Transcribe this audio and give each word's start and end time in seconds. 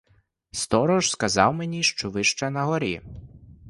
Сторож 0.51 1.11
сказав 1.11 1.53
мені, 1.53 1.83
що 1.83 2.09
ви 2.09 2.23
ще 2.23 2.49
нагорі. 2.49 3.01